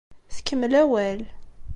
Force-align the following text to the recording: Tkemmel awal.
Tkemmel 0.35 0.73
awal. 0.81 1.19